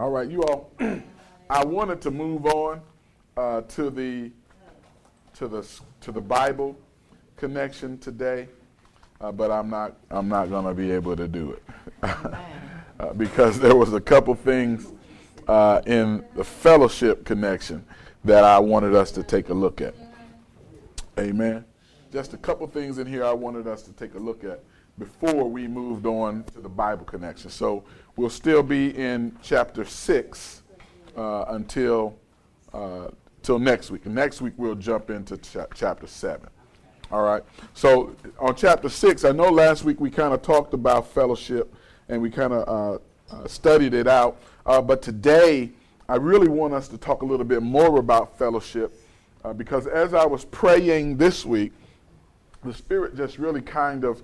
[0.00, 0.70] All right, you all.
[1.50, 2.80] I wanted to move on
[3.36, 4.30] uh, to the
[5.34, 5.68] to the
[6.00, 6.74] to the Bible
[7.36, 8.48] connection today,
[9.20, 11.62] uh, but I'm not I'm not going to be able to do it
[12.02, 14.86] uh, because there was a couple things
[15.46, 17.84] uh, in the fellowship connection
[18.24, 19.94] that I wanted us to take a look at.
[21.18, 21.62] Amen.
[22.10, 24.64] Just a couple things in here I wanted us to take a look at
[24.98, 27.50] before we moved on to the Bible connection.
[27.50, 27.84] So
[28.20, 30.62] we'll still be in chapter six
[31.16, 32.14] uh, until
[32.74, 33.08] uh,
[33.42, 34.04] till next week.
[34.04, 36.50] Next week we'll jump into ch- chapter seven.
[37.10, 37.42] All right.
[37.72, 41.74] So on chapter six, I know last week we kind of talked about fellowship
[42.10, 44.38] and we kind of uh, uh, studied it out.
[44.66, 45.70] Uh, but today,
[46.06, 49.00] I really want us to talk a little bit more about fellowship
[49.44, 51.72] uh, because as I was praying this week,
[52.62, 54.22] the Spirit just really kind of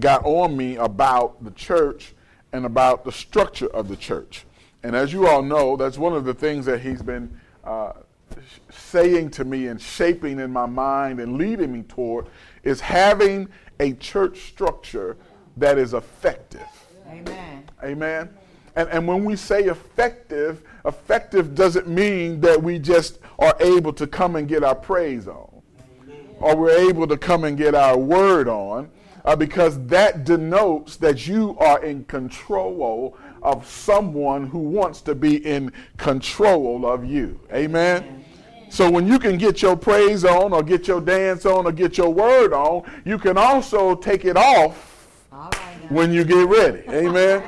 [0.00, 2.14] got on me about the church
[2.52, 4.44] and about the structure of the church.
[4.82, 7.92] And as you all know, that's one of the things that He's been uh,
[8.70, 12.26] saying to me and shaping in my mind and leading me toward
[12.62, 13.48] is having
[13.80, 15.16] a church structure
[15.56, 16.66] that is effective.
[17.08, 17.64] Amen.
[17.82, 18.30] Amen.
[18.74, 24.06] And, and when we say effective, effective doesn't mean that we just are able to
[24.06, 25.52] come and get our praise on
[26.42, 28.90] or we're able to come and get our word on
[29.24, 35.44] uh, because that denotes that you are in control of someone who wants to be
[35.46, 37.38] in control of you.
[37.52, 38.24] Amen.
[38.68, 41.98] So when you can get your praise on or get your dance on or get
[41.98, 45.18] your word on, you can also take it off
[45.90, 46.82] when you get ready.
[46.88, 47.42] Amen.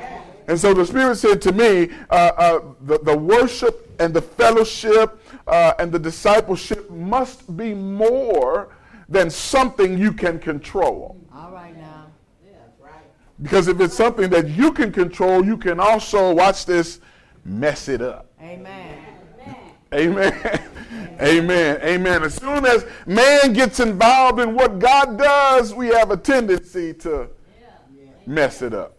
[0.47, 5.19] And so the Spirit said to me, uh, uh, the, the worship and the fellowship
[5.47, 8.69] uh, and the discipleship must be more
[9.09, 11.19] than something you can control.
[13.37, 13.43] All right now.
[13.43, 16.99] Because if it's something that you can control, you can also, watch this,
[17.43, 18.31] mess it up.
[18.41, 19.03] Amen.
[19.93, 20.33] Amen.
[20.33, 20.61] Amen.
[21.21, 21.79] Amen.
[21.81, 22.23] Amen.
[22.23, 27.29] As soon as man gets involved in what God does, we have a tendency to
[28.25, 28.97] mess it up.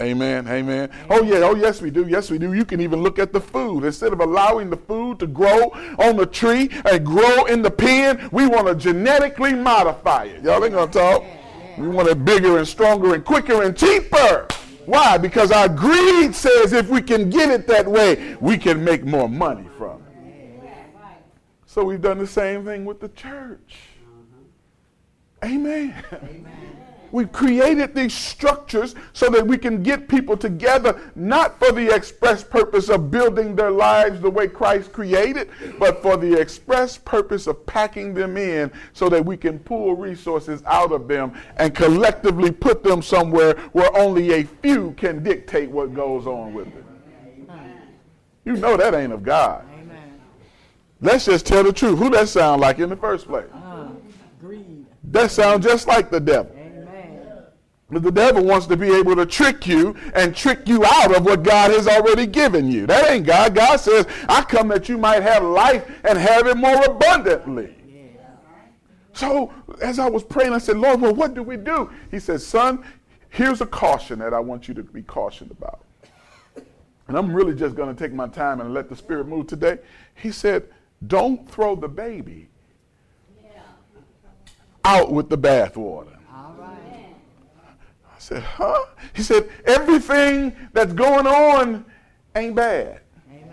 [0.00, 0.46] Amen.
[0.46, 0.90] Amen.
[1.10, 1.38] Oh, yeah.
[1.38, 2.06] Oh, yes, we do.
[2.06, 2.52] Yes, we do.
[2.52, 3.84] You can even look at the food.
[3.84, 8.28] Instead of allowing the food to grow on the tree and grow in the pen,
[8.30, 10.44] we want to genetically modify it.
[10.44, 11.24] Y'all ain't going to talk.
[11.78, 14.48] We want it bigger and stronger and quicker and cheaper.
[14.84, 15.18] Why?
[15.18, 19.28] Because our greed says if we can get it that way, we can make more
[19.28, 20.08] money from it.
[21.66, 23.76] So we've done the same thing with the church.
[25.44, 25.94] Amen.
[26.12, 26.84] Amen.
[27.10, 32.44] We've created these structures so that we can get people together, not for the express
[32.44, 37.64] purpose of building their lives the way Christ created, but for the express purpose of
[37.66, 42.82] packing them in so that we can pull resources out of them and collectively put
[42.82, 46.84] them somewhere where only a few can dictate what goes on with it.
[48.44, 49.66] You know that ain't of God.
[49.74, 50.20] Amen.
[51.02, 51.98] Let's just tell the truth.
[51.98, 53.44] Who that sound like in the first place?
[53.52, 53.90] Uh,
[54.40, 54.86] greed.
[55.04, 56.57] That sounds just like the devil.
[57.90, 61.42] The devil wants to be able to trick you and trick you out of what
[61.42, 62.86] God has already given you.
[62.86, 63.54] That ain't God.
[63.54, 67.74] God says, I come that you might have life and have it more abundantly.
[69.14, 71.90] So as I was praying, I said, Lord, well, what do we do?
[72.10, 72.84] He said, Son,
[73.30, 75.80] here's a caution that I want you to be cautioned about.
[77.08, 79.78] And I'm really just going to take my time and let the Spirit move today.
[80.14, 80.68] He said,
[81.06, 82.48] Don't throw the baby
[84.84, 86.17] out with the bathwater.
[88.30, 88.40] All right.
[88.40, 88.84] I said, huh?
[89.14, 91.84] He said, everything that's going on
[92.34, 93.00] ain't bad.
[93.30, 93.50] Amen.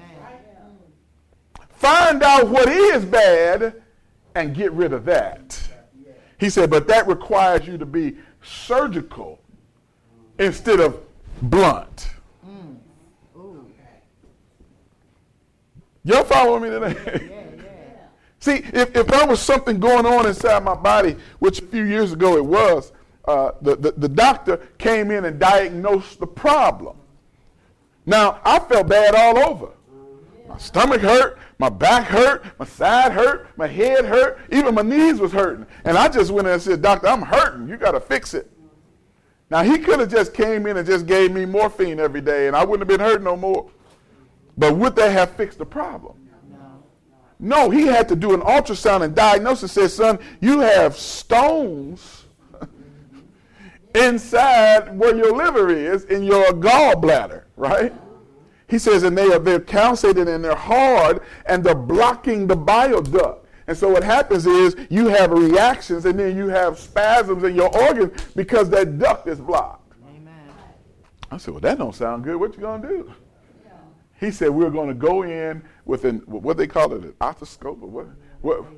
[1.74, 3.82] Find out what is bad
[4.36, 5.62] and get rid of that.
[6.38, 9.40] He said, but that requires you to be surgical
[10.38, 11.00] instead of
[11.42, 12.10] blunt.
[12.46, 12.76] Mm.
[13.38, 13.66] Ooh.
[16.04, 17.30] Y'all following me today?
[17.30, 18.08] Yeah, yeah.
[18.40, 22.12] See, if, if there was something going on inside my body, which a few years
[22.12, 22.92] ago it was,
[23.28, 26.98] uh, the, the, the doctor came in and diagnosed the problem.
[28.06, 29.70] Now, I felt bad all over.
[30.48, 35.20] My stomach hurt, my back hurt, my side hurt, my head hurt, even my knees
[35.20, 35.66] was hurting.
[35.84, 37.68] And I just went in and said, Doctor, I'm hurting.
[37.68, 38.52] You got to fix it.
[39.50, 42.56] Now, he could have just came in and just gave me morphine every day, and
[42.56, 43.70] I wouldn't have been hurt no more.
[44.58, 46.16] But would that have fixed the problem?
[47.40, 47.70] No.
[47.70, 52.25] He had to do an ultrasound and diagnose and said, son, you have stones
[53.96, 57.94] inside where your liver is in your gallbladder, right?
[58.68, 63.02] He says, and they are they're calcified and they're hard and they're blocking the bile
[63.02, 63.48] duct.
[63.68, 67.76] And so what happens is you have reactions and then you have spasms in your
[67.76, 69.94] organs because that duct is blocked.
[70.08, 70.34] Amen.
[71.32, 72.38] I said, well, that don't sound good.
[72.38, 73.14] What you gonna do?
[74.20, 77.82] He said we're going to go in with an what they call it, an otoscope
[77.82, 78.08] or what,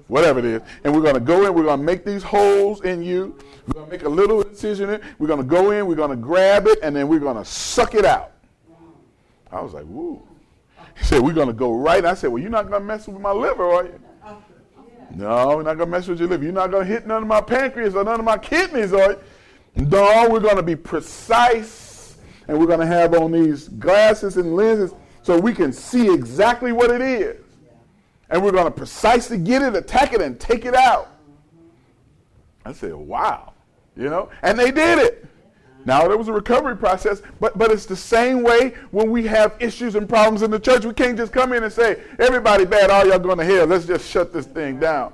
[0.08, 1.54] whatever it is, and we're going to go in.
[1.54, 3.38] We're going to make these holes in you.
[3.68, 5.02] We're going to make a little incision in.
[5.20, 5.86] We're going to go in.
[5.86, 8.32] We're going to grab it, and then we're going to suck it out.
[9.52, 10.22] I was like, woo.
[10.98, 12.04] He said we're going to go right.
[12.06, 14.00] I said, well, you're not going to mess with my liver, are you?
[15.16, 16.44] No, we're not going to mess with your liver.
[16.44, 19.12] You're not going to hit none of my pancreas or none of my kidneys, are
[19.12, 19.20] you?
[19.76, 22.18] No, we're going to be precise,
[22.48, 26.72] and we're going to have on these glasses and lenses so we can see exactly
[26.72, 27.47] what it is.
[28.30, 31.10] And we're going to precisely get it, attack it, and take it out.
[32.66, 33.54] I said, wow.
[33.96, 34.30] You know?
[34.42, 35.26] And they did it.
[35.86, 39.56] Now, there was a recovery process, but, but it's the same way when we have
[39.60, 40.84] issues and problems in the church.
[40.84, 43.66] We can't just come in and say, everybody bad, all y'all going to hell.
[43.66, 45.14] Let's just shut this thing down.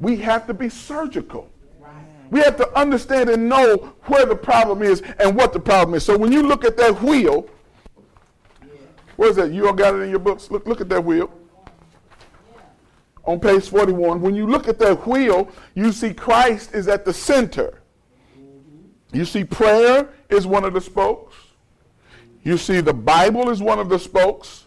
[0.00, 1.48] We have to be surgical.
[2.30, 6.04] We have to understand and know where the problem is and what the problem is.
[6.04, 7.48] So when you look at that wheel,
[9.16, 9.52] where's that?
[9.52, 10.50] You all got it in your books?
[10.50, 11.30] Look, look at that wheel.
[13.24, 17.12] On page 41, when you look at that wheel, you see Christ is at the
[17.12, 17.82] center.
[19.12, 21.34] You see, prayer is one of the spokes.
[22.42, 24.66] You see, the Bible is one of the spokes.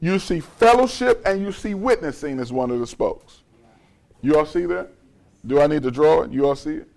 [0.00, 3.42] You see, fellowship and you see witnessing is one of the spokes.
[4.22, 4.90] You all see that?
[5.46, 6.32] Do I need to draw it?
[6.32, 6.88] You all see it?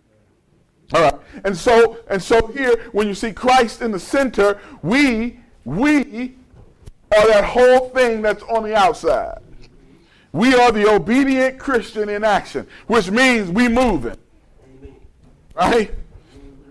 [0.94, 1.20] All right.
[1.44, 6.36] And so, and so here, when you see Christ in the center, we, we
[7.16, 9.40] are that whole thing that's on the outside.
[10.34, 14.18] We are the obedient Christian in action, which means we moving.
[15.56, 15.92] Right?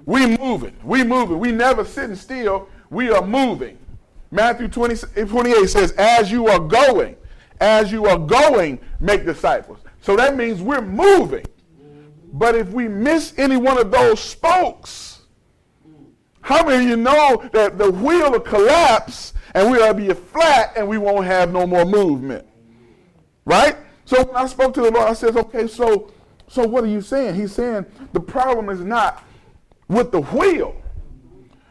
[0.05, 0.77] We moving.
[0.83, 1.39] We moving.
[1.39, 2.69] We never sitting still.
[2.91, 3.79] We are moving.
[4.33, 7.17] Matthew 20, 28 says, as you are going,
[7.61, 9.79] as you are going, make disciples.
[10.01, 11.45] So that means we're moving.
[12.33, 15.21] But if we miss any one of those spokes,
[16.41, 20.89] how many of you know that the wheel will collapse and we'll be flat and
[20.89, 22.45] we won't have no more movement?
[23.45, 23.77] Right?
[24.05, 26.13] So when I spoke to the Lord, I said, okay, so,
[26.49, 27.35] so what are you saying?
[27.35, 29.25] He's saying the problem is not
[29.89, 30.77] with the wheel.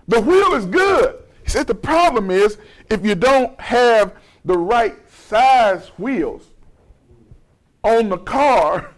[0.07, 1.19] The wheel is good.
[1.43, 2.57] He said the problem is
[2.89, 4.15] if you don't have
[4.45, 6.47] the right size wheels
[7.83, 8.91] on the car,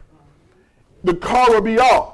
[1.04, 2.14] the car will be off.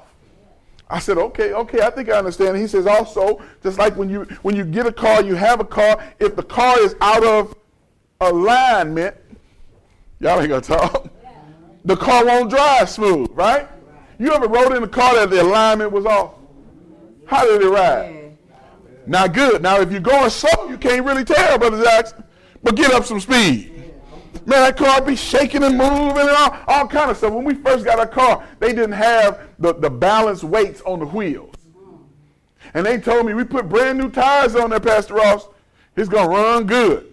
[0.89, 2.57] I said, okay, okay, I think I understand.
[2.57, 5.65] He says also, just like when you when you get a car, you have a
[5.65, 7.55] car, if the car is out of
[8.19, 9.15] alignment,
[10.19, 11.07] y'all ain't gonna talk,
[11.85, 13.67] the car won't drive smooth, right?
[14.17, 16.33] You ever rode in a car that the alignment was off?
[17.25, 18.37] How did it ride?
[19.05, 19.61] Not good.
[19.61, 22.23] Now, if you're going slow, you can't really tell, Brother Jackson.
[22.61, 23.79] But get up some speed.
[24.45, 27.33] Man, that car be shaking and moving and all, all kind of stuff.
[27.33, 31.05] When we first got our car, they didn't have the, the balanced weights on the
[31.05, 31.55] wheels.
[32.73, 35.47] And they told me we put brand new tires on there, Pastor Ross.
[35.95, 37.08] It's going to run good.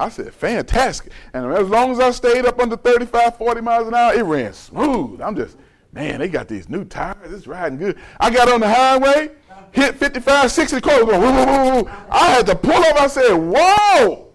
[0.00, 1.12] I said, fantastic.
[1.34, 4.54] And as long as I stayed up under 35, 40 miles an hour, it ran
[4.54, 5.20] smooth.
[5.20, 5.58] I'm just,
[5.92, 7.30] man, they got these new tires.
[7.30, 7.98] It's riding good.
[8.18, 9.30] I got on the highway,
[9.72, 11.04] hit 55, 60 cars.
[11.04, 11.90] Going, woo, woo, woo.
[12.10, 12.98] I had to pull up.
[12.98, 14.32] I said, whoa.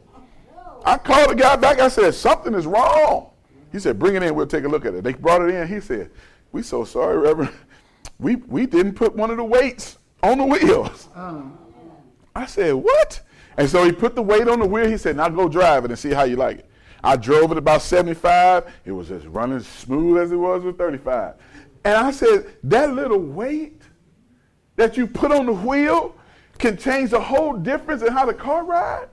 [0.85, 1.79] I called the guy back.
[1.79, 3.31] I said, something is wrong.
[3.71, 4.35] He said, bring it in.
[4.35, 5.03] We'll take a look at it.
[5.03, 5.67] They brought it in.
[5.67, 6.11] He said,
[6.51, 7.53] we so sorry, Reverend.
[8.19, 11.09] We, we didn't put one of the weights on the wheels.
[11.15, 11.51] Oh.
[12.35, 13.21] I said, what?
[13.57, 14.87] And so he put the weight on the wheel.
[14.87, 16.69] He said, now go drive it and see how you like it.
[17.03, 18.65] I drove it about 75.
[18.83, 21.35] It was as running smooth as it was with 35.
[21.83, 23.81] And I said, that little weight
[24.75, 26.15] that you put on the wheel
[26.57, 29.07] can change the whole difference in how the car ride?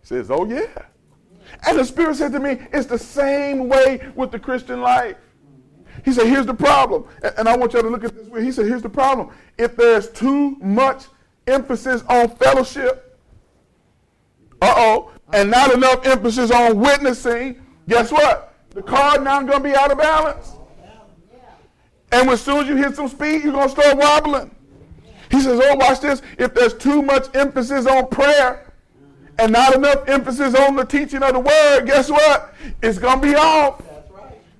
[0.00, 0.66] He says, oh yeah.
[1.66, 5.16] And the Spirit said to me, it's the same way with the Christian life.
[6.04, 7.06] He said, here's the problem.
[7.36, 8.44] And I want y'all to look at this way.
[8.44, 9.30] He said, here's the problem.
[9.58, 11.06] If there's too much
[11.46, 13.09] emphasis on fellowship,
[14.60, 18.54] uh-oh, and not enough emphasis on witnessing, guess what?
[18.70, 20.52] The car now going to be out of balance.
[22.12, 24.54] And as soon as you hit some speed, you're going to start wobbling.
[25.30, 26.22] He says, oh, watch this.
[26.38, 28.72] If there's too much emphasis on prayer
[29.38, 32.54] and not enough emphasis on the teaching of the word, guess what?
[32.82, 33.82] It's going to be off.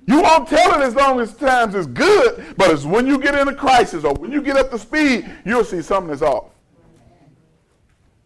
[0.07, 3.35] You won't tell it as long as times is good, but it's when you get
[3.35, 6.45] in a crisis or when you get up to speed, you'll see something that's off.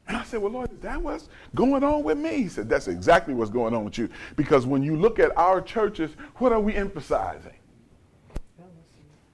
[0.08, 2.44] And I said, Well, Lord, is that what's going on with me?
[2.44, 4.10] He said, That's exactly what's going on with you.
[4.36, 7.54] Because when you look at our churches, what are we emphasizing?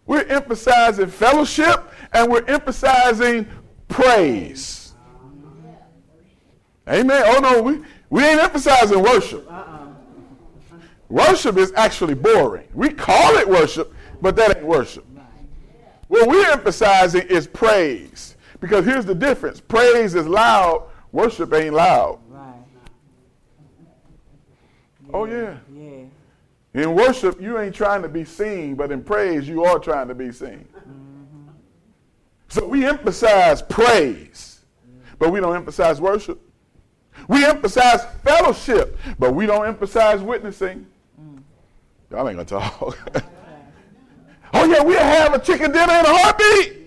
[0.05, 3.47] We're emphasizing fellowship and we're emphasizing
[3.87, 4.93] praise.
[6.87, 7.23] Amen.
[7.25, 9.49] Oh, no, we, we ain't emphasizing worship.
[11.09, 12.67] Worship is actually boring.
[12.73, 15.05] We call it worship, but that ain't worship.
[16.07, 18.35] What we're emphasizing is praise.
[18.61, 22.19] Because here's the difference praise is loud, worship ain't loud.
[22.29, 22.53] Right.
[25.13, 25.57] Oh, yeah.
[25.75, 26.03] Yeah.
[26.73, 30.15] In worship, you ain't trying to be seen, but in praise, you are trying to
[30.15, 30.65] be seen.
[30.77, 31.49] Mm-hmm.
[32.47, 34.61] So we emphasize praise,
[35.19, 36.39] but we don't emphasize worship.
[37.27, 40.85] We emphasize fellowship, but we don't emphasize witnessing.
[41.21, 41.41] Mm.
[42.09, 42.97] Y'all ain't gonna talk.
[44.53, 46.80] oh yeah, we'll have a chicken dinner in a heartbeat.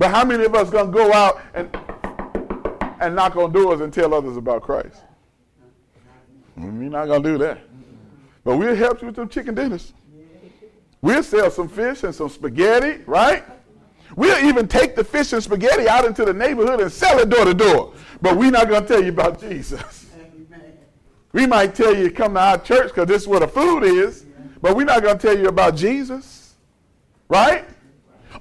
[0.00, 1.68] But how many of us gonna go out and
[3.00, 5.02] and knock on doors and tell others about Christ?
[6.56, 7.58] We're not gonna do that.
[8.42, 9.92] But we'll help you with some chicken dinners.
[11.02, 13.44] We'll sell some fish and some spaghetti, right?
[14.16, 17.44] We'll even take the fish and spaghetti out into the neighborhood and sell it door
[17.44, 17.92] to door.
[18.22, 20.06] But we're not going to tell you about Jesus.
[21.32, 23.84] We might tell you to come to our church because this is where the food
[23.84, 24.26] is,
[24.60, 26.54] but we're not going to tell you about Jesus.
[27.28, 27.64] Right?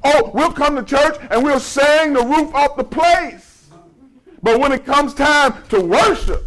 [0.04, 3.70] Oh, we'll come to church and we'll sing the roof off the place.
[4.42, 6.44] But when it comes time to worship,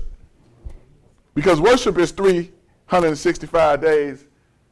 [1.34, 4.24] because worship is 365 days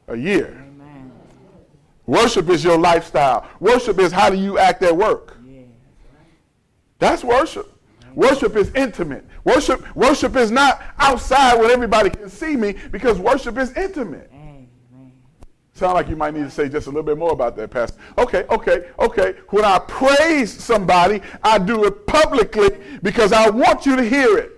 [0.07, 0.63] a year.
[0.67, 1.11] Amen.
[2.05, 3.47] Worship is your lifestyle.
[3.59, 5.37] Worship is how do you act at work.
[5.47, 5.61] Yeah.
[6.99, 7.67] That's worship.
[8.13, 9.25] Worship is intimate.
[9.43, 14.29] Worship worship is not outside where everybody can see me because worship is intimate.
[14.33, 14.40] Amen.
[15.81, 17.99] Sound like you might need to say just a little bit more about that, Pastor.
[18.19, 19.33] Okay, okay, okay.
[19.49, 22.69] When I praise somebody, I do it publicly
[23.01, 24.51] because I want you to hear it.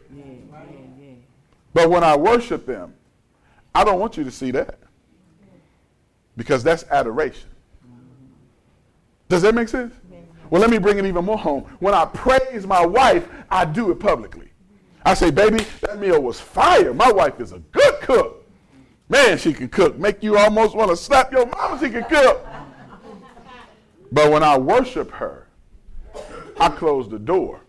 [1.74, 2.94] But when I worship them,
[3.74, 4.80] I don't want you to see that.
[6.36, 7.48] Because that's adoration.
[9.30, 9.94] Does that make sense?
[10.50, 11.62] Well, let me bring it even more home.
[11.80, 14.50] When I praise my wife, I do it publicly.
[15.06, 16.94] I say, baby, that meal was fire.
[16.94, 18.43] My wife is a good cook.
[19.10, 19.98] Man, she can cook.
[19.98, 22.46] Make you almost want to slap your mama, she can cook.
[24.12, 25.48] But when I worship her,
[26.60, 27.62] I close the door.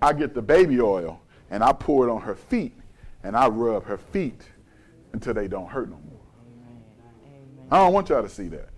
[0.00, 2.74] I get the baby oil and I pour it on her feet
[3.22, 4.42] and I rub her feet
[5.12, 6.20] until they don't hurt no more.
[7.70, 8.70] I don't want y'all to see that.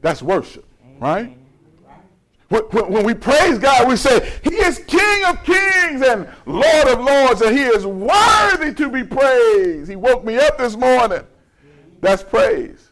[0.00, 0.64] That's worship,
[0.98, 1.36] right?
[2.50, 7.42] When, we praise God, we say, He is King of kings and Lord of lords,
[7.42, 9.88] and He is worthy to be praised.
[9.88, 11.22] He woke me up this morning.
[12.00, 12.90] That's praise.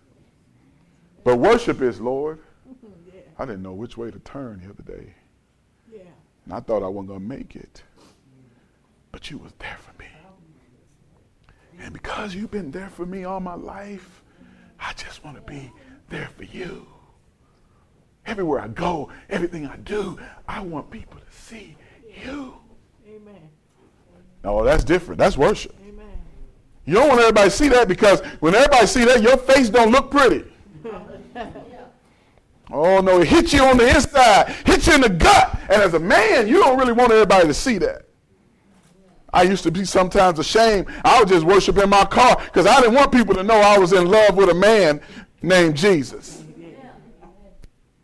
[1.25, 2.39] But worship is, Lord,
[3.37, 5.13] I didn't know which way to turn the other day.
[5.93, 6.03] Yeah.
[6.45, 7.83] And I thought I wasn't going to make it.
[9.11, 10.09] But you was there for me.
[11.81, 14.23] And because you've been there for me all my life,
[14.79, 15.73] I just want to be
[16.11, 16.87] there for you.
[18.29, 21.79] Everywhere I go, everything I do, I want people to see
[22.27, 22.55] you.
[23.09, 23.49] Amen.
[24.45, 25.19] No, that's different.
[25.19, 25.75] That's worship.
[25.89, 26.05] Amen.
[26.85, 29.91] You don't want everybody to see that because when everybody see that, your face don't
[29.91, 30.45] look pretty.
[32.71, 35.59] Oh no, it hits you on the inside, hits you in the gut.
[35.71, 38.03] And as a man, you don't really want everybody to see that.
[39.33, 40.87] I used to be sometimes ashamed.
[41.03, 43.79] I would just worship in my car because I didn't want people to know I
[43.79, 45.01] was in love with a man
[45.41, 46.45] named Jesus.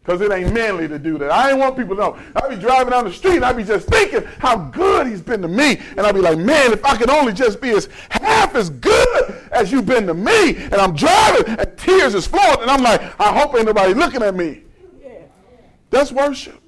[0.04, 1.30] Because it ain't manly to do that.
[1.30, 2.18] I didn't want people to know.
[2.36, 5.40] I'd be driving down the street and I'd be just thinking how good he's been
[5.40, 5.80] to me.
[5.96, 9.42] And I'd be like, man, if I could only just be as half as good
[9.50, 10.56] as you've been to me.
[10.56, 12.60] And I'm driving and tears is flowing.
[12.60, 14.64] And I'm like, I hope ain't nobody looking at me.
[15.02, 15.10] Yeah.
[15.88, 16.60] That's worship.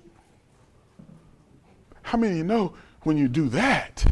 [2.01, 4.03] How many of you know when you do that,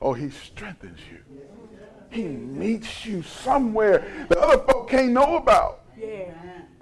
[0.00, 1.18] oh, he strengthens you.
[2.08, 5.82] He meets you somewhere the other folk can't know about.
[6.00, 6.32] Yeah.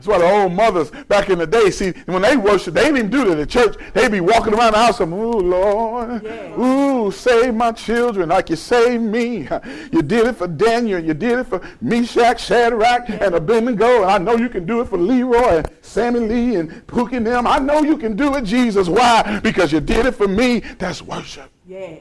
[0.05, 2.99] That's why the old mothers back in the day, see, when they worship, they didn't
[2.99, 3.75] even do it in the church.
[3.95, 6.61] They'd be walking around the house and, ooh, Lord, Yeah.
[6.61, 9.49] ooh, save my children like you saved me.
[9.93, 14.19] You did it for Daniel, you did it for Meshach, Shadrach, and Abednego, and I
[14.19, 17.47] know you can do it for Leroy and Sammy Lee and Pookie and them.
[17.47, 18.91] I know you can do it, Jesus.
[18.91, 19.41] Why?
[19.43, 20.59] Because you did it for me.
[20.79, 21.49] That's worship.
[21.67, 21.95] Yeah.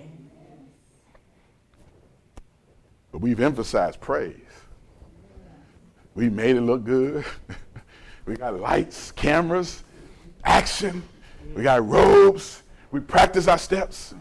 [3.13, 4.35] But we've emphasized praise.
[6.15, 7.23] We made it look good.
[8.25, 9.83] we got lights, cameras,
[10.43, 11.03] action.
[11.55, 12.63] We got robes.
[12.91, 14.13] We practice our steps.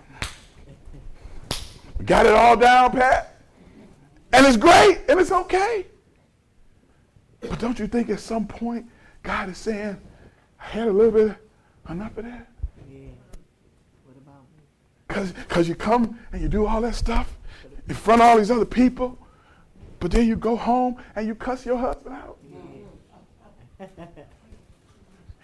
[1.99, 3.41] We got it all down, Pat.
[4.33, 5.87] And it's great and it's okay.
[7.41, 8.87] But don't you think at some point
[9.23, 9.99] God is saying,
[10.61, 11.37] I had a little bit
[11.89, 12.49] enough of that?
[12.91, 12.99] Yeah.
[14.05, 14.45] What about
[15.07, 17.37] Because cause you come and you do all that stuff
[17.89, 19.19] in front of all these other people,
[20.01, 22.39] but then you go home and you cuss your husband out.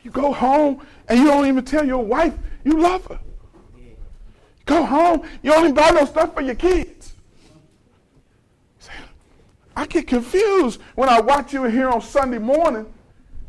[0.04, 2.32] You go home and you don't even tell your wife
[2.64, 3.18] you love her.
[4.64, 7.16] Go home, you don't even buy no stuff for your kids.
[9.74, 12.86] I get confused when I watch you here on Sunday morning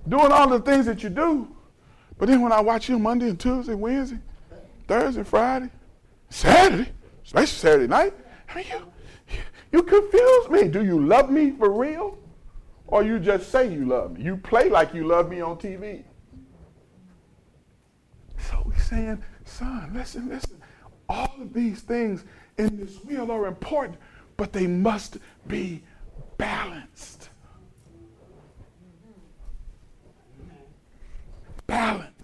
[0.08, 1.48] doing all the things that you do.
[2.17, 4.19] But then when I watch you Monday and Tuesday, Wednesday,
[4.88, 5.69] Thursday, Friday,
[6.29, 6.91] Saturday,
[7.25, 8.13] especially Saturday night.
[8.50, 9.38] I mean, you,
[9.72, 10.67] you confuse me.
[10.67, 12.17] Do you love me for real?
[12.91, 14.24] or you just say you love me.
[14.24, 16.03] You play like you love me on TV.
[18.50, 20.60] So he's saying, son, listen, listen.
[21.08, 22.25] All of these things
[22.58, 23.98] in this world are important,
[24.38, 25.17] but they must
[25.48, 25.84] be
[26.38, 27.29] balanced.
[31.67, 32.18] Balance.